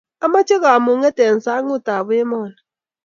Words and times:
ameche 0.23 0.55
kamung'et 0.63 1.17
eng' 1.25 1.43
sang'utab 1.45 2.07
emoni. 2.21 2.57